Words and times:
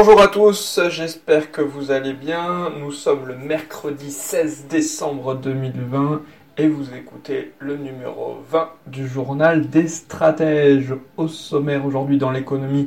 Bonjour 0.00 0.20
à 0.20 0.28
tous, 0.28 0.78
j'espère 0.90 1.50
que 1.50 1.60
vous 1.60 1.90
allez 1.90 2.12
bien. 2.12 2.70
Nous 2.78 2.92
sommes 2.92 3.26
le 3.26 3.36
mercredi 3.36 4.12
16 4.12 4.66
décembre 4.70 5.34
2020 5.34 6.22
et 6.56 6.68
vous 6.68 6.94
écoutez 6.94 7.52
le 7.58 7.76
numéro 7.76 8.36
20 8.48 8.68
du 8.86 9.08
journal 9.08 9.68
des 9.68 9.88
stratèges. 9.88 10.94
Au 11.16 11.26
sommaire 11.26 11.84
aujourd'hui 11.84 12.16
dans 12.16 12.30
l'économie 12.30 12.86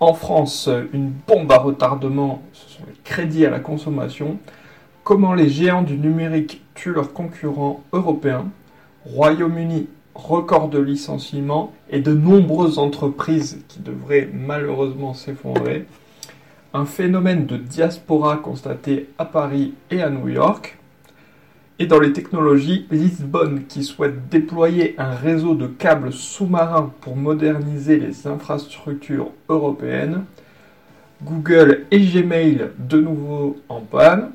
en 0.00 0.14
France, 0.14 0.70
une 0.94 1.12
bombe 1.26 1.52
à 1.52 1.58
retardement, 1.58 2.40
ce 2.54 2.78
sont 2.78 2.84
les 2.86 2.96
crédits 3.04 3.44
à 3.44 3.50
la 3.50 3.60
consommation. 3.60 4.38
Comment 5.04 5.34
les 5.34 5.50
géants 5.50 5.82
du 5.82 5.98
numérique 5.98 6.62
tuent 6.74 6.94
leurs 6.94 7.12
concurrents 7.12 7.84
européens? 7.92 8.46
Royaume-Uni, 9.04 9.88
record 10.14 10.70
de 10.70 10.78
licenciements 10.78 11.74
et 11.90 12.00
de 12.00 12.14
nombreuses 12.14 12.78
entreprises 12.78 13.62
qui 13.68 13.80
devraient 13.80 14.30
malheureusement 14.32 15.12
s'effondrer 15.12 15.84
un 16.76 16.84
phénomène 16.84 17.46
de 17.46 17.56
diaspora 17.56 18.36
constaté 18.36 19.08
à 19.16 19.24
Paris 19.24 19.72
et 19.90 20.02
à 20.02 20.10
New 20.10 20.28
York. 20.28 20.76
Et 21.78 21.86
dans 21.86 21.98
les 21.98 22.12
technologies, 22.12 22.86
Lisbonne 22.90 23.64
qui 23.64 23.82
souhaite 23.82 24.28
déployer 24.28 24.94
un 24.98 25.14
réseau 25.14 25.54
de 25.54 25.68
câbles 25.68 26.12
sous-marins 26.12 26.92
pour 27.00 27.16
moderniser 27.16 27.96
les 27.96 28.26
infrastructures 28.26 29.30
européennes. 29.48 30.24
Google 31.22 31.86
et 31.90 31.98
Gmail 31.98 32.72
de 32.78 33.00
nouveau 33.00 33.56
en 33.70 33.80
panne. 33.80 34.32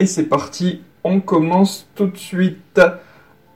Et 0.00 0.06
c'est 0.06 0.26
parti, 0.26 0.82
on 1.04 1.20
commence 1.20 1.88
tout 1.94 2.06
de 2.06 2.16
suite 2.16 2.80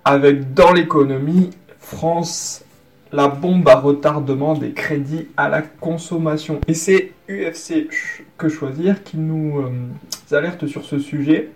avec 0.05 0.55
dans 0.55 0.73
l'économie 0.73 1.51
France 1.81 2.65
la 3.13 3.29
bombe 3.29 3.69
à 3.69 3.77
retardement 3.77 4.55
des 4.55 4.73
crédits 4.73 5.29
à 5.37 5.49
la 5.49 5.63
consommation. 5.63 6.61
Et 6.67 6.75
c'est 6.75 7.13
UFC 7.29 7.89
que 8.39 8.49
choisir 8.49 9.03
qui 9.05 9.19
nous 9.19 9.61
euh, 9.61 10.35
alerte 10.35 10.67
sur 10.67 10.85
ce 10.85 10.99
sujet. 10.99 11.51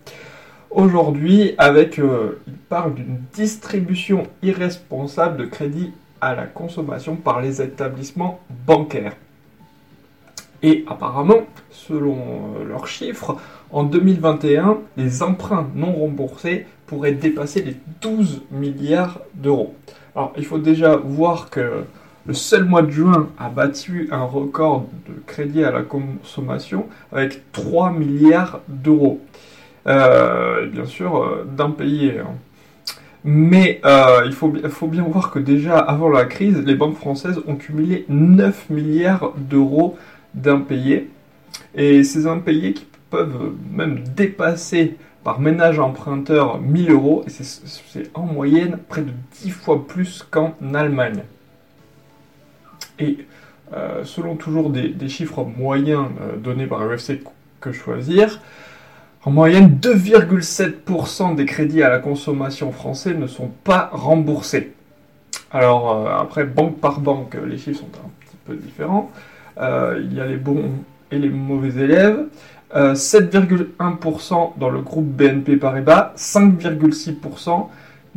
Aujourd'hui, 0.70 1.54
avec, 1.56 1.98
euh, 1.98 2.40
il 2.46 2.54
parle 2.54 2.94
d'une 2.94 3.20
distribution 3.32 4.24
irresponsable 4.42 5.38
de 5.38 5.44
crédits 5.46 5.92
à 6.20 6.34
la 6.34 6.44
consommation 6.44 7.16
par 7.16 7.40
les 7.40 7.62
établissements 7.62 8.41
bancaires. 8.66 9.16
Et 10.62 10.84
apparemment, 10.88 11.46
selon 11.70 12.16
euh, 12.16 12.64
leurs 12.64 12.86
chiffres, 12.86 13.36
en 13.70 13.84
2021, 13.84 14.78
les 14.96 15.22
emprunts 15.22 15.68
non 15.74 15.92
remboursés 15.92 16.66
pourraient 16.86 17.12
dépasser 17.12 17.62
les 17.62 17.76
12 18.02 18.42
milliards 18.50 19.20
d'euros. 19.34 19.74
Alors, 20.17 20.33
il 20.39 20.47
faut 20.47 20.59
déjà 20.59 20.97
voir 20.97 21.50
que 21.50 21.84
le 22.25 22.33
seul 22.33 22.64
mois 22.64 22.81
de 22.81 22.91
juin 22.91 23.28
a 23.39 23.50
battu 23.50 24.09
un 24.11 24.25
record 24.25 24.86
de 25.06 25.12
crédit 25.27 25.62
à 25.62 25.70
la 25.70 25.83
consommation 25.83 26.86
avec 27.12 27.53
3 27.53 27.92
milliards 27.92 28.61
d'euros. 28.67 29.20
Euh, 29.87 30.66
bien 30.69 30.87
sûr, 30.87 31.19
euh, 31.19 31.47
d'impayés. 31.55 32.21
Hein. 32.21 32.34
Mais 33.25 33.82
euh, 33.84 34.22
il, 34.25 34.32
faut, 34.32 34.50
faut 34.71 34.87
bien 34.87 35.03
voir 35.03 35.31
que 35.31 35.38
déjà 35.38 35.78
avant 35.78 36.09
la 36.09 36.25
crise, 36.25 36.62
les 36.65 36.75
banques 36.75 36.97
françaises 36.97 37.38
ont 37.47 37.56
cumulé 37.56 38.06
9 38.09 38.71
milliards 38.71 39.34
d'euros 39.37 39.99
d'impayés. 40.32 41.10
Et 41.75 42.03
ces 42.05 42.26
impayés 42.26 42.72
qui 42.72 42.87
peuvent 43.10 43.53
même 43.71 44.00
dépasser 44.16 44.97
par 45.26 45.41
ménage 45.41 45.81
emprunteur 45.81 46.60
1000 46.60 46.92
euros, 46.92 47.25
et 47.26 47.31
c'est 47.31 48.10
en 48.14 48.22
moyenne 48.22 48.78
près 48.88 49.03
de 49.03 49.10
10 49.42 49.50
fois 49.50 49.84
plus 49.84 50.22
qu'en 50.22 50.54
Allemagne. 50.72 51.25
Et 53.00 53.26
euh, 53.75 54.04
selon 54.04 54.37
toujours 54.37 54.70
des, 54.70 55.09
chiffres 55.09 55.42
moyens 55.42 56.06
euh, 56.20 56.37
donnés 56.37 56.69
par 56.69 56.81
UFC 56.87 57.25
que 57.60 57.72
choisir, 57.72 58.41
en 59.25 59.32
moyenne 59.32 59.76
2,7% 59.82 61.34
des 61.34 61.44
crédits 61.44 61.82
à 61.82 61.88
la 61.88 61.98
consommation 61.98 62.70
français 62.70 63.12
ne 63.12 63.26
sont 63.26 63.50
pas 63.64 63.91
remboursés. 63.93 64.75
Alors 65.50 66.06
euh, 66.06 66.20
après, 66.20 66.44
banque 66.44 66.78
par 66.78 67.00
banque, 67.00 67.37
les 67.44 67.58
chiffres 67.58 67.81
sont 67.81 67.98
un 67.98 68.10
petit 68.20 68.37
peu 68.44 68.54
différents. 68.54 69.10
il 69.58 70.14
y 70.14 70.20
a 70.20 70.26
les 70.26 70.37
bons 70.37 70.70
et 71.10 71.19
les 71.19 71.31
mauvais 71.31 71.82
élèves. 71.82 72.26
7,1% 72.75 74.32
euh, 74.32 74.47
dans 74.59 74.71
le 74.71 74.81
groupe 74.81 75.06
BNP 75.06 75.56
Paribas, 75.56 76.12
5,6% 76.16 77.66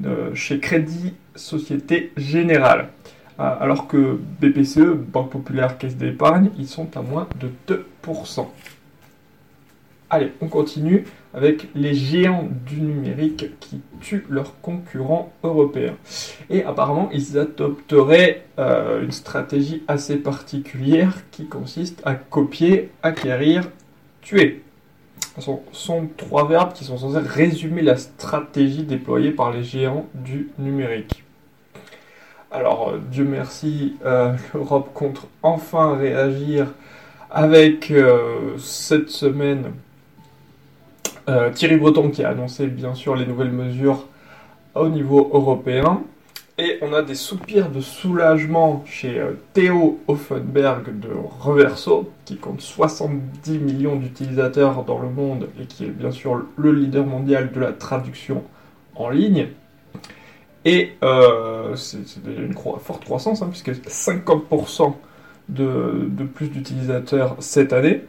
euh, 0.05 0.33
chez 0.33 0.59
Crédit 0.59 1.13
Société 1.35 2.11
Générale. 2.17 2.89
Euh, 3.39 3.55
alors 3.59 3.87
que 3.87 4.19
BPCE, 4.41 4.95
Banque 4.95 5.31
Populaire 5.31 5.77
Caisse 5.77 5.95
d'épargne, 5.95 6.49
ils 6.57 6.67
sont 6.67 6.87
à 6.97 7.01
moins 7.01 7.27
de 7.39 7.51
2%. 8.07 8.47
Allez, 10.11 10.33
on 10.41 10.47
continue 10.47 11.05
avec 11.35 11.67
les 11.75 11.93
géants 11.93 12.49
du 12.65 12.81
numérique 12.81 13.59
qui 13.59 13.81
tuent 14.01 14.25
leurs 14.27 14.59
concurrents 14.59 15.31
européens. 15.43 15.93
Et 16.49 16.63
apparemment, 16.63 17.11
ils 17.13 17.37
adopteraient 17.37 18.43
une 18.57 19.11
stratégie 19.11 19.83
assez 19.87 20.15
particulière 20.15 21.13
qui 21.29 21.45
consiste 21.45 22.01
à 22.05 22.15
copier, 22.15 22.89
acquérir 23.03 23.69
tuer. 24.21 24.61
Ce 25.37 25.51
sont, 25.71 26.09
trois 26.17 26.47
verbes 26.47 26.73
qui 26.73 26.83
sont 26.83 26.97
censés 26.97 27.19
résumer 27.19 27.81
la 27.81 27.97
stratégie 27.97 28.83
déployée 28.83 29.31
par 29.31 29.51
les 29.51 29.63
géants 29.63 30.05
du 30.13 30.49
numérique. 30.57 31.23
Alors, 32.51 32.89
euh, 32.89 33.01
Dieu 33.11 33.25
merci, 33.25 33.95
euh, 34.05 34.33
l'Europe 34.53 34.91
compte 34.93 35.27
enfin 35.43 35.95
réagir 35.95 36.67
avec 37.31 37.91
euh, 37.91 38.57
cette 38.57 39.09
semaine 39.09 39.73
Thierry 41.53 41.77
Breton 41.77 42.09
qui 42.09 42.23
a 42.23 42.29
annoncé 42.29 42.65
bien 42.65 42.95
sûr 42.95 43.15
les 43.15 43.27
nouvelles 43.27 43.51
mesures 43.51 44.07
au 44.73 44.89
niveau 44.89 45.29
européen. 45.31 46.01
Et 46.61 46.77
on 46.81 46.91
a 46.91 47.01
des 47.01 47.15
soupirs 47.15 47.69
de 47.69 47.79
soulagement 47.79 48.83
chez 48.85 49.17
euh, 49.17 49.31
Theo 49.53 50.01
Offenberg 50.09 50.99
de 50.99 51.07
Reverso, 51.39 52.11
qui 52.25 52.35
compte 52.35 52.59
70 52.59 53.59
millions 53.59 53.95
d'utilisateurs 53.95 54.83
dans 54.83 54.99
le 54.99 55.09
monde 55.09 55.47
et 55.57 55.65
qui 55.67 55.85
est 55.85 55.89
bien 55.89 56.11
sûr 56.11 56.43
le 56.57 56.73
leader 56.73 57.05
mondial 57.05 57.53
de 57.53 57.61
la 57.61 57.71
traduction 57.71 58.43
en 58.95 59.09
ligne. 59.09 59.47
Et 60.65 60.97
euh, 61.01 61.77
c'est 61.77 62.03
une 62.27 62.53
forte 62.53 63.05
croissance, 63.05 63.41
hein, 63.41 63.47
puisque 63.49 63.71
50% 63.71 64.95
de, 65.47 66.09
plus 66.35 66.49
d'utilisateurs 66.49 67.37
cette 67.39 67.71
année. 67.71 68.03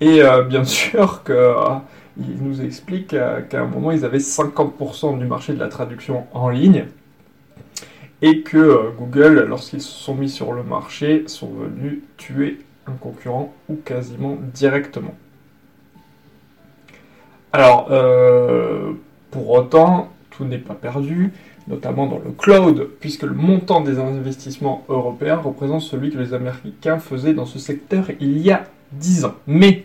Et 0.00 0.22
euh, 0.22 0.42
bien 0.42 0.64
sûr 0.88 1.22
qu'il 1.22 2.38
nous 2.40 2.62
explique 2.62 3.08
qu'à 3.08 3.60
un 3.60 3.66
moment, 3.66 3.92
ils 3.92 4.06
avaient 4.06 4.16
50% 4.16 5.18
du 5.18 5.26
marché 5.26 5.52
de 5.52 5.60
la 5.60 5.68
traduction 5.68 6.24
en 6.32 6.48
ligne 6.48 6.86
et 8.22 8.42
que 8.42 8.56
euh, 8.56 8.90
Google, 8.96 9.46
lorsqu'ils 9.48 9.82
se 9.82 9.92
sont 9.92 10.14
mis 10.14 10.28
sur 10.28 10.52
le 10.52 10.62
marché, 10.62 11.24
sont 11.26 11.50
venus 11.50 12.00
tuer 12.16 12.60
un 12.86 12.92
concurrent 12.92 13.52
ou 13.68 13.76
quasiment 13.76 14.38
directement. 14.54 15.14
Alors, 17.52 17.88
euh, 17.90 18.92
pour 19.30 19.50
autant, 19.50 20.10
tout 20.30 20.44
n'est 20.44 20.58
pas 20.58 20.74
perdu, 20.74 21.32
notamment 21.68 22.06
dans 22.06 22.18
le 22.18 22.30
cloud, 22.30 22.90
puisque 23.00 23.22
le 23.22 23.34
montant 23.34 23.80
des 23.80 23.98
investissements 23.98 24.84
européens 24.88 25.36
représente 25.36 25.80
celui 25.80 26.10
que 26.10 26.18
les 26.18 26.34
Américains 26.34 26.98
faisaient 26.98 27.34
dans 27.34 27.46
ce 27.46 27.58
secteur 27.58 28.10
il 28.20 28.38
y 28.38 28.50
a 28.50 28.64
10 28.92 29.24
ans. 29.24 29.34
Mais 29.46 29.84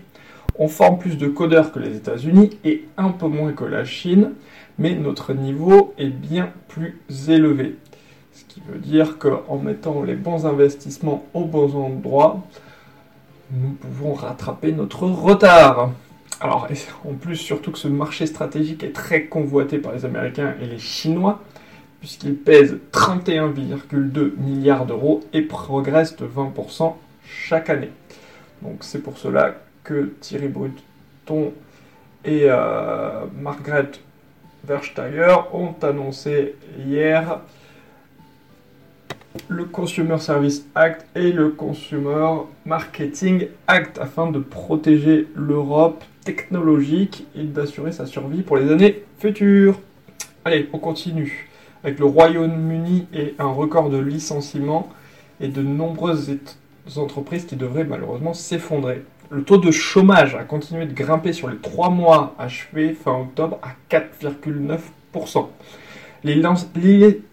on 0.60 0.68
forme 0.68 1.00
plus 1.00 1.18
de 1.18 1.28
codeurs 1.28 1.72
que 1.72 1.80
les 1.80 1.96
États-Unis 1.96 2.58
et 2.66 2.86
un 2.98 3.10
peu 3.10 3.28
moins 3.28 3.54
que 3.54 3.66
la 3.66 3.86
Chine, 3.86 4.32
mais 4.78 4.96
notre 4.96 5.34
niveau 5.34 5.94
est 5.98 6.10
bien 6.10 6.52
plus 6.68 7.00
élevé. 7.30 7.78
Ce 8.34 8.44
qui 8.46 8.62
veut 8.68 8.80
dire 8.80 9.18
qu'en 9.18 9.58
mettant 9.58 10.04
les 10.04 10.16
bons 10.16 10.46
investissements 10.46 11.26
aux 11.34 11.46
bons 11.46 11.76
endroits, 11.76 12.42
nous 13.52 13.72
pouvons 13.72 14.14
rattraper 14.14 14.72
notre 14.72 15.04
retard. 15.04 15.92
Alors, 16.40 16.68
en 17.06 17.14
plus, 17.14 17.36
surtout 17.36 17.72
que 17.72 17.78
ce 17.78 17.88
marché 17.88 18.26
stratégique 18.26 18.84
est 18.84 18.94
très 18.94 19.26
convoité 19.26 19.78
par 19.78 19.92
les 19.92 20.06
Américains 20.06 20.56
et 20.62 20.66
les 20.66 20.80
Chinois, 20.80 21.42
puisqu'il 22.00 22.36
pèse 22.36 22.78
31,2 22.94 24.38
milliards 24.38 24.86
d'euros 24.86 25.22
et 25.34 25.42
progresse 25.42 26.16
de 26.16 26.26
20% 26.26 26.96
chaque 27.24 27.70
année. 27.70 27.92
Donc 28.62 28.78
c'est 28.82 29.00
pour 29.00 29.18
cela 29.18 29.56
que 29.84 30.14
Thierry 30.20 30.48
Breton 30.48 31.54
et 32.24 32.44
euh, 32.46 33.26
Margaret 33.40 33.92
Versteiger 34.64 35.36
ont 35.54 35.76
annoncé 35.82 36.56
hier 36.86 37.42
le 39.48 39.66
Consumer 39.66 40.18
Service 40.20 40.66
Act 40.76 41.06
et 41.16 41.32
le 41.32 41.50
Consumer 41.50 42.28
Marketing 42.66 43.48
Act 43.68 43.98
afin 44.00 44.30
de 44.30 44.40
protéger 44.40 45.28
l'Europe 45.36 46.04
technologique 46.24 47.26
et 47.36 47.44
d'assurer 47.44 47.92
sa 47.92 48.06
survie 48.06 48.42
pour 48.42 48.58
les 48.58 48.72
années 48.72 49.04
futures. 49.20 49.80
Allez, 50.46 50.70
on 50.74 50.80
continue. 50.80 51.50
Avec 51.84 51.98
le 51.98 52.06
Royaume-Uni 52.06 53.08
et 53.14 53.34
un 53.40 53.48
record 53.48 53.90
de 53.90 53.98
licenciements 53.98 54.90
et 55.40 55.48
de 55.48 55.62
nombreuses 55.62 56.38
entreprises 56.98 57.46
qui 57.46 57.56
devraient 57.56 57.86
malheureusement 57.86 58.34
s'effondrer. 58.34 59.04
Le 59.30 59.44
taux 59.44 59.58
de 59.58 59.72
chômage 59.72 60.36
a 60.36 60.44
continué 60.44 60.86
de 60.86 60.94
grimper 60.94 61.34
sur 61.34 61.50
les 61.50 61.58
trois 61.58 61.90
mois 61.90 62.36
achevés 62.38 62.94
fin 62.94 63.14
octobre 63.14 63.60
à 63.64 63.70
4,9%. 63.90 65.48
Les, 66.24 66.36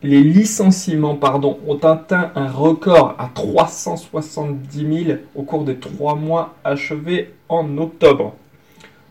licenciements 0.03 1.19
ont 1.23 1.79
atteint 1.79 2.33
un 2.35 2.51
record 2.51 3.17
à 3.19 3.31
370 3.35 5.05
000 5.05 5.19
au 5.35 5.43
cours 5.43 5.65
des 5.65 5.77
trois 5.77 6.15
mois 6.15 6.55
achevés 6.65 7.35
en 7.51 7.77
octobre. 7.77 8.35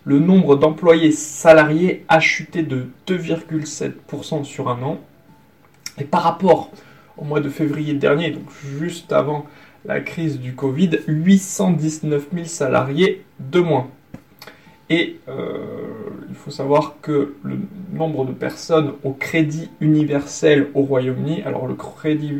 Le 0.04 0.18
nombre 0.18 0.56
d'employés 0.56 1.12
salariés 1.12 2.06
a 2.08 2.20
chuté 2.20 2.64
de 2.64 2.88
2,7% 3.08 4.44
sur 4.46 4.70
un 4.70 4.82
an. 4.82 5.00
Et 6.00 6.06
par 6.06 6.24
rapport 6.24 6.72
au 7.18 7.24
mois 7.24 7.40
de 7.40 7.50
février 7.50 7.94
dernier, 7.94 8.32
donc 8.32 8.50
juste 8.80 9.12
avant 9.12 9.46
la 9.86 10.00
crise 10.00 10.40
du 10.40 10.56
Covid, 10.56 11.02
819 11.08 12.28
000 12.34 12.46
salariés 12.46 13.26
de 13.40 13.60
moins. 13.60 13.90
Et 14.90 15.20
euh, 15.28 15.58
il 16.30 16.36
faut 16.36 16.52
savoir 16.52 16.96
que 17.02 17.36
le 17.44 17.60
nombre 17.92 18.26
de 18.26 18.32
personnes 18.32 18.94
au 19.04 19.12
crédit 19.12 19.70
universel 19.82 20.68
au 20.74 20.82
Royaume-Uni, 20.84 21.44
alors 21.44 21.68
le 21.68 21.76
crédit 21.76 22.34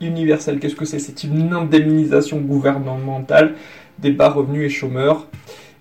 universel, 0.00 0.58
qu'est-ce 0.60 0.76
que 0.76 0.84
c'est? 0.84 0.98
C'est 0.98 1.24
une 1.24 1.52
indemnisation 1.52 2.38
gouvernementale 2.38 3.54
des 3.98 4.12
bas 4.12 4.28
revenus 4.28 4.66
et 4.66 4.68
chômeurs. 4.68 5.26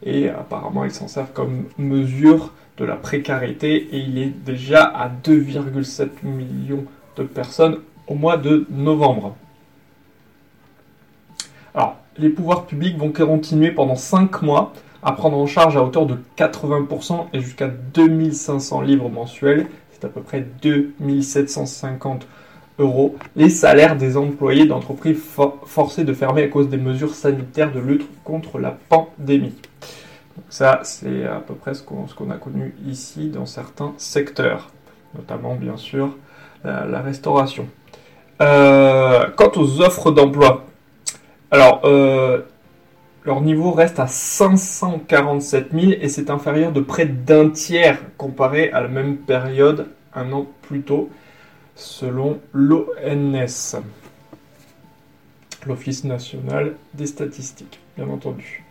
Et 0.05 0.29
apparemment, 0.29 0.85
ils 0.85 0.91
s'en 0.91 1.07
servent 1.07 1.33
comme 1.33 1.65
mesure 1.77 2.53
de 2.77 2.85
la 2.85 2.95
précarité 2.95 3.75
et 3.75 3.97
il 3.97 4.17
est 4.19 4.29
déjà 4.45 4.83
à 4.83 5.09
2,7 5.09 6.09
millions 6.23 6.85
de 7.17 7.23
personnes 7.23 7.79
au 8.07 8.13
mois 8.13 8.37
de 8.37 8.65
novembre. 8.69 9.35
Alors, 11.73 11.97
les 12.17 12.29
pouvoirs 12.29 12.65
publics 12.65 12.97
vont 12.97 13.11
continuer 13.11 13.71
pendant 13.71 13.95
5 13.95 14.41
mois 14.43 14.73
à 15.03 15.11
prendre 15.11 15.37
en 15.37 15.45
charge 15.45 15.77
à 15.77 15.83
hauteur 15.83 16.05
de 16.05 16.17
80% 16.37 17.27
et 17.33 17.39
jusqu'à 17.39 17.67
2500 17.67 18.81
livres 18.81 19.09
mensuels, 19.09 19.67
c'est 19.91 20.05
à 20.05 20.09
peu 20.09 20.21
près 20.21 20.45
2750 20.61 22.27
euros, 22.79 23.15
les 23.35 23.49
salaires 23.49 23.95
des 23.95 24.17
employés 24.17 24.65
d'entreprises 24.65 25.19
forcés 25.65 26.03
de 26.03 26.13
fermer 26.13 26.43
à 26.43 26.47
cause 26.47 26.69
des 26.69 26.77
mesures 26.77 27.15
sanitaires 27.15 27.71
de 27.71 27.79
lutte 27.79 28.07
contre 28.23 28.59
la 28.59 28.77
pandémie. 28.89 29.55
ça, 30.49 30.81
c'est 30.83 31.25
à 31.25 31.39
peu 31.39 31.55
près 31.55 31.73
ce 31.73 31.81
qu'on 31.81 32.29
a 32.29 32.35
connu 32.35 32.75
ici 32.87 33.29
dans 33.29 33.47
certains 33.47 33.93
secteurs, 33.97 34.69
notamment 35.15 35.55
bien 35.55 35.77
sûr 35.77 36.15
la, 36.63 37.01
restauration. 37.01 37.67
Euh, 38.41 39.25
quant 39.35 39.51
aux 39.55 39.81
offres 39.81 40.11
d'emploi, 40.11 40.65
alors, 41.49 41.81
euh, 41.85 42.41
leur 43.27 43.41
niveau 43.41 43.73
reste 43.73 43.99
à 43.99 44.07
547 44.07 45.73
000 45.73 45.91
et 45.99 46.07
c'est 46.07 46.29
inférieur 46.29 46.71
de 46.71 46.79
près 46.79 47.05
d'un 47.05 47.49
tiers 47.49 47.99
comparé 48.15 48.71
à 48.71 48.79
la 48.79 48.87
même 48.87 49.17
période 49.17 49.87
un 50.15 50.31
an 50.31 50.47
plus 50.61 50.81
tôt, 50.81 51.09
selon 51.75 52.39
l'ONS, 52.53 53.75
l'Office 55.65 56.05
national 56.05 56.75
des 56.93 57.05
statistiques, 57.05 57.81
bien 57.97 58.07
entendu. 58.07 58.63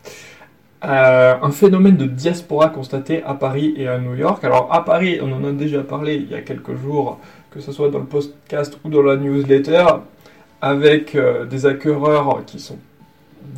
Euh, 0.86 1.34
un 1.40 1.50
phénomène 1.50 1.98
de 1.98 2.06
diaspora 2.06 2.70
constaté 2.70 3.22
à 3.24 3.34
Paris 3.34 3.74
et 3.76 3.88
à 3.88 3.98
New 3.98 4.14
York. 4.14 4.42
Alors 4.42 4.72
à 4.72 4.86
Paris, 4.86 5.18
on 5.22 5.32
en 5.32 5.44
a 5.44 5.52
déjà 5.52 5.82
parlé 5.82 6.14
il 6.14 6.30
y 6.30 6.34
a 6.34 6.40
quelques 6.40 6.76
jours, 6.76 7.20
que 7.50 7.60
ce 7.60 7.72
soit 7.72 7.90
dans 7.90 7.98
le 7.98 8.06
podcast 8.06 8.78
ou 8.84 8.88
dans 8.88 9.02
la 9.02 9.16
newsletter 9.16 9.84
avec 10.62 11.14
euh, 11.14 11.44
des 11.44 11.66
acquéreurs 11.66 12.42
qui 12.46 12.58
sont 12.58 12.78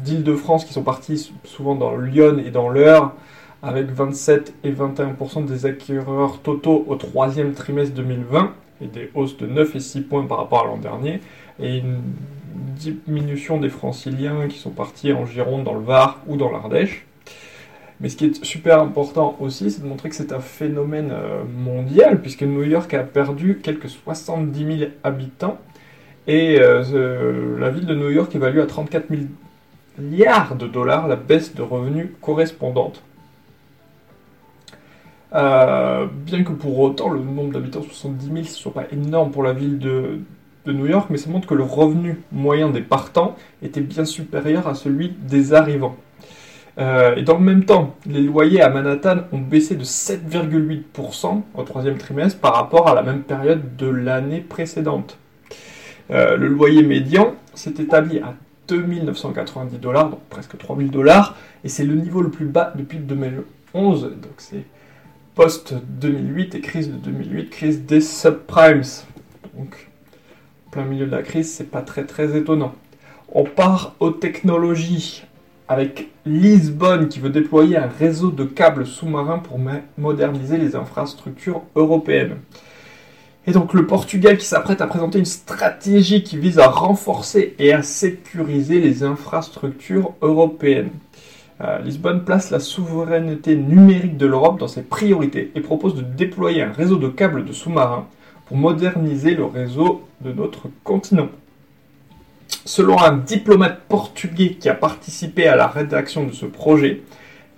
d'Île-de-France 0.05 0.65
qui 0.65 0.73
sont 0.73 0.83
partis 0.83 1.33
souvent 1.45 1.75
dans 1.75 1.97
Lyon 1.97 2.39
et 2.45 2.51
dans 2.51 2.69
l'Eure, 2.69 3.15
avec 3.63 3.91
27 3.91 4.55
et 4.65 4.73
21% 4.73 5.45
des 5.45 5.67
acquéreurs 5.67 6.41
totaux 6.41 6.85
au 6.87 6.97
troisième 6.97 7.53
trimestre 7.53 7.95
2020 7.95 8.53
et 8.81 8.87
des 8.87 9.11
hausses 9.15 9.37
de 9.37 9.47
9 9.47 9.75
et 9.75 9.81
6 9.81 10.03
points 10.03 10.27
par 10.27 10.39
rapport 10.39 10.65
à 10.65 10.67
l'an 10.67 10.77
dernier, 10.77 11.21
et 11.61 11.79
une 11.79 12.01
diminution 12.77 13.59
des 13.59 13.69
franciliens 13.69 14.47
qui 14.49 14.59
sont 14.59 14.71
partis 14.71 15.13
en 15.13 15.27
Gironde, 15.27 15.65
dans 15.65 15.75
le 15.75 15.85
Var 15.85 16.21
ou 16.29 16.37
dans 16.37 16.51
l'Ardèche. 16.51 17.05
Mais 18.01 18.09
ce 18.09 18.17
qui 18.17 18.27
est 18.27 18.45
super 18.45 18.81
important 18.81 19.37
aussi, 19.41 19.73
c'est 19.73 19.83
de 19.83 19.89
montrer 19.89 20.09
que 20.09 20.15
c'est 20.15 20.33
un 20.33 20.39
phénomène 20.39 21.11
euh, 21.13 21.43
mondial, 21.45 22.21
puisque 22.21 22.43
New 22.43 22.63
York 22.63 22.95
a 22.95 23.03
perdu 23.03 23.59
quelques 23.61 23.89
70 23.89 24.79
000 24.79 24.91
habitants 25.03 25.59
et 26.29 26.61
euh, 26.61 27.59
la 27.59 27.71
ville 27.71 27.87
de 27.87 27.95
New 27.95 28.11
York 28.11 28.35
évalue 28.37 28.61
à 28.61 28.67
34 28.67 29.07
milliards 29.99 30.57
de 30.57 30.67
dollars 30.67 31.09
la 31.09 31.17
baisse 31.17 31.55
de 31.55 31.63
revenus 31.63 32.09
correspondante. 32.21 33.03
Euh, 35.35 36.07
bien 36.11 36.43
que 36.43 36.53
pour 36.53 36.79
autant 36.79 37.11
le 37.11 37.21
nombre 37.21 37.53
d'habitants 37.53 37.83
70 37.83 38.25
000 38.27 38.39
ne 38.39 38.43
soit 38.45 38.73
pas 38.73 38.87
énorme 38.91 39.31
pour 39.31 39.43
la 39.43 39.53
ville 39.53 39.79
de, 39.79 40.21
New 40.67 40.87
York, 40.87 41.07
mais 41.09 41.17
ça 41.17 41.31
montre 41.31 41.47
que 41.47 41.55
le 41.55 41.63
revenu 41.63 42.21
moyen 42.31 42.69
des 42.69 42.83
partants 42.83 43.37
était 43.63 43.81
bien 43.81 44.05
supérieur 44.05 44.69
à 44.69 44.75
celui 44.75 45.09
des 45.09 45.55
arrivants. 45.55 45.97
Euh, 46.79 47.17
et 47.17 47.23
dans 47.23 47.39
le 47.39 47.45
même 47.45 47.65
temps, 47.65 47.97
les 48.05 48.21
loyers 48.21 48.61
à 48.61 48.69
Manhattan 48.69 49.21
ont 49.33 49.39
baissé 49.39 49.77
de 49.77 49.85
7,8% 49.85 51.41
au 51.55 51.63
troisième 51.63 51.97
trimestre 51.97 52.39
par 52.39 52.55
rapport 52.55 52.87
à 52.87 52.95
la 52.95 53.03
même 53.03 53.23
période 53.23 53.77
de 53.77 53.89
l'année 53.89 54.41
précédente. 54.41 55.17
Euh, 56.11 56.37
le 56.37 56.49
loyer 56.49 56.83
médian 56.83 57.35
s'est 57.55 57.75
établi 57.79 58.19
à 58.19 58.35
2990 58.69 59.79
dollars, 59.79 60.11
donc 60.11 60.21
presque 60.31 60.57
3000 60.57 60.91
dollars, 60.91 61.37
et 61.65 61.69
c'est 61.69 61.85
le 61.85 61.95
niveau 61.95 62.23
le 62.23 62.31
plus 62.31 62.47
bas 62.47 62.73
depuis 62.77 62.99
2011, 62.99 64.03
donc 64.03 64.33
c'est 64.39 64.65
post-2008 65.35 66.57
et 66.57 66.61
crise 66.61 66.91
de 66.91 66.97
2008, 66.97 67.51
crise 67.51 67.83
des 67.83 68.01
subprimes. 68.01 68.83
Donc, 69.57 69.89
plein 70.73 70.85
milieu 70.85 71.07
de 71.07 71.13
la 71.13 71.23
crise, 71.23 71.53
c'est 71.53 71.71
pas 71.71 71.83
très 71.83 72.05
très 72.05 72.37
étonnant. 72.37 72.75
On 73.33 73.45
part 73.45 73.95
aux 74.01 74.11
technologies 74.11 75.23
avec 75.69 76.09
Lisbonne 76.25 77.09
qui 77.09 77.21
veut 77.21 77.31
déployer 77.31 77.77
un 77.77 77.87
réseau 77.87 78.31
de 78.31 78.45
câbles 78.45 78.87
sous-marins 78.87 79.39
pour 79.39 79.61
moderniser 79.97 80.57
les 80.57 80.75
infrastructures 80.75 81.63
européennes. 81.77 82.39
Et 83.49 83.53
donc 83.53 83.73
le 83.73 83.87
Portugal 83.87 84.37
qui 84.37 84.45
s'apprête 84.45 84.83
à 84.83 84.87
présenter 84.87 85.19
une 85.19 85.25
stratégie 85.25 86.23
qui 86.23 86.37
vise 86.37 86.59
à 86.59 86.69
renforcer 86.69 87.55
et 87.59 87.73
à 87.73 87.83
sécuriser 87.83 88.79
les 88.79 89.05
infrastructures 89.05 90.13
européennes. 90.21 90.91
Euh, 91.63 91.79
Lisbonne 91.79 92.27
place 92.27 92.51
la 92.51 92.61
souveraineté 92.61 93.57
numérique 93.57 94.19
de 94.19 94.27
l'Europe 94.27 94.61
dans 94.61 94.69
ses 94.69 94.83
priorités 94.83 95.51
et 95.55 95.63
propose 95.63 95.95
de 95.95 96.03
déployer 96.03 96.61
un 96.61 96.73
réseau 96.73 96.97
de 96.97 97.09
câbles 97.09 97.47
de 97.47 97.53
sous-marins 97.55 98.07
pour 98.45 98.59
moderniser 98.59 99.35
le 99.35 99.47
réseau 99.47 100.03
de 100.21 100.31
notre 100.31 100.69
continent. 100.85 101.31
Selon 102.67 103.03
un 103.03 103.17
diplomate 103.17 103.81
portugais 103.89 104.57
qui 104.61 104.69
a 104.69 104.75
participé 104.75 105.47
à 105.47 105.57
la 105.57 105.69
rédaction 105.69 106.27
de 106.27 106.33
ce 106.33 106.45
projet, 106.45 107.01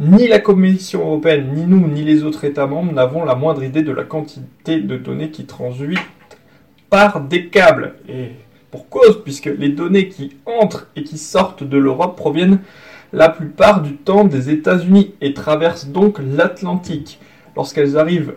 ni 0.00 0.26
la 0.26 0.38
Commission 0.38 1.00
européenne, 1.00 1.52
ni 1.54 1.66
nous, 1.66 1.87
ni 1.87 2.02
les 2.02 2.25
autres 2.25 2.45
États 2.45 2.66
membres 2.66 2.92
n'avons 2.92 3.25
la 3.25 3.35
moindre 3.35 3.62
idée 3.62 3.83
de 3.83 3.92
la 3.92 4.04
quantité 4.04 4.80
de 4.80 4.97
données 4.97 5.30
qui 5.30 5.45
transuitent 5.45 5.99
par 6.88 7.21
des 7.21 7.49
câbles. 7.49 7.95
Et 8.09 8.30
pour 8.71 8.88
cause, 8.88 9.23
puisque 9.23 9.47
les 9.47 9.69
données 9.69 10.09
qui 10.09 10.37
entrent 10.47 10.88
et 10.97 11.02
qui 11.02 11.19
sortent 11.19 11.64
de 11.64 11.76
l'Europe 11.76 12.16
proviennent 12.16 12.61
la 13.12 13.28
plupart 13.28 13.83
du 13.83 13.97
temps 13.97 14.25
des 14.25 14.49
États-Unis 14.49 15.14
et 15.21 15.35
traversent 15.35 15.88
donc 15.88 16.19
l'Atlantique. 16.19 17.21
Lorsqu'elles 17.54 17.99
arrivent 17.99 18.35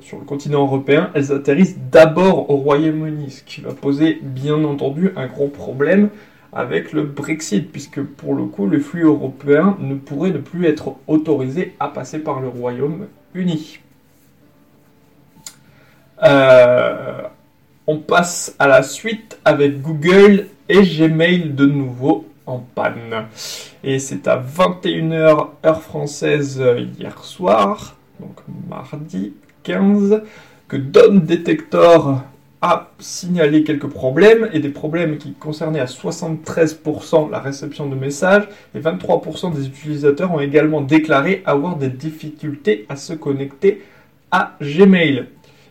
sur 0.00 0.18
le 0.18 0.24
continent 0.24 0.62
européen, 0.62 1.10
elles 1.14 1.32
atterrissent 1.32 1.78
d'abord 1.90 2.48
au 2.48 2.56
Royaume-Uni, 2.56 3.30
ce 3.30 3.42
qui 3.42 3.60
va 3.60 3.72
poser 3.72 4.20
bien 4.22 4.62
entendu 4.62 5.10
un 5.16 5.26
gros 5.26 5.48
problème 5.48 6.10
avec 6.52 6.92
le 6.92 7.02
Brexit, 7.04 7.70
puisque 7.70 8.02
pour 8.02 8.34
le 8.34 8.44
coup, 8.44 8.66
le 8.66 8.78
flux 8.78 9.04
européen 9.04 9.76
ne 9.80 9.94
pourrait 9.94 10.30
ne 10.30 10.38
plus 10.38 10.66
être 10.66 10.96
autorisé 11.06 11.74
à 11.80 11.88
passer 11.88 12.18
par 12.18 12.40
le 12.40 12.48
Royaume-Uni. 12.48 13.78
Euh, 16.22 17.22
On 17.86 17.98
passe 17.98 18.54
à 18.58 18.68
la 18.68 18.82
suite 18.82 19.40
avec 19.44 19.82
Google 19.82 20.46
et 20.68 20.82
Gmail 20.82 21.50
de 21.50 21.66
nouveau 21.66 22.26
en 22.46 22.58
panne. 22.58 23.26
Et 23.82 23.98
c'est 23.98 24.28
à 24.28 24.40
21h 24.40 25.48
heure 25.64 25.82
française 25.82 26.62
hier 26.98 27.24
soir, 27.24 27.96
donc 28.20 28.40
mardi 28.68 29.32
15, 29.64 30.22
que 30.68 30.76
Don 30.76 31.16
Detector 31.16 32.22
a 32.62 32.90
signalé 33.00 33.64
quelques 33.64 33.88
problèmes 33.88 34.48
et 34.52 34.60
des 34.60 34.68
problèmes 34.68 35.18
qui 35.18 35.32
concernaient 35.32 35.80
à 35.80 35.86
73% 35.86 37.28
la 37.28 37.40
réception 37.40 37.88
de 37.88 37.96
messages 37.96 38.48
et 38.76 38.78
23% 38.78 39.52
des 39.52 39.66
utilisateurs 39.66 40.32
ont 40.32 40.38
également 40.38 40.80
déclaré 40.80 41.42
avoir 41.44 41.76
des 41.76 41.88
difficultés 41.88 42.86
à 42.88 42.94
se 42.94 43.14
connecter 43.14 43.82
à 44.30 44.56
Gmail. 44.62 45.26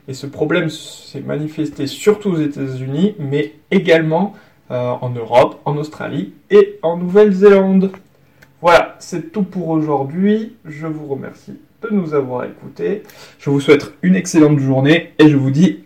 Et 0.10 0.14
ce 0.14 0.28
problème 0.28 0.70
s'est 0.70 1.22
manifesté 1.22 1.88
surtout 1.88 2.32
aux 2.32 2.42
États-Unis, 2.42 3.16
mais 3.18 3.54
également 3.72 4.34
euh, 4.70 4.92
en 5.02 5.10
Europe, 5.12 5.62
en 5.64 5.78
Australie 5.78 6.34
et 6.50 6.78
en 6.82 6.98
Nouvelle-Zélande. 6.98 7.92
Voilà, 8.62 8.98
c'est 9.00 9.32
tout 9.32 9.44
pour 9.44 9.70
aujourd'hui. 9.70 10.58
Je 10.66 10.88
vous 10.88 11.08
remercie 11.08 11.58
de 11.82 11.90
nous 11.90 12.14
avoir 12.14 12.44
écoutés. 12.44 13.04
Je 13.40 13.50
vous 13.50 13.62
souhaite 13.62 13.94
une 14.02 14.16
excellente 14.16 14.60
journée 14.60 15.14
et 15.18 15.30
je 15.30 15.38
vous 15.38 15.52
dis 15.52 15.86